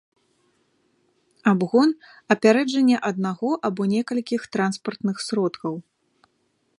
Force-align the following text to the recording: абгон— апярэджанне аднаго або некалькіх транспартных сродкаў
абгон— 1.51 1.89
апярэджанне 2.35 2.97
аднаго 3.11 3.51
або 3.67 3.81
некалькіх 3.93 4.41
транспартных 4.57 5.17
сродкаў 5.29 5.73